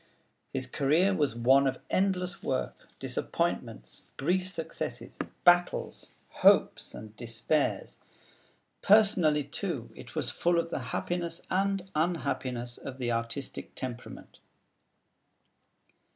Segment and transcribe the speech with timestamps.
[0.51, 7.99] His career was one of endless work, disappointments, brief successes, battles, hopes, and despairs.
[8.81, 14.39] Personally, too, it was full of the happiness and unhappiness of the artistic temperament.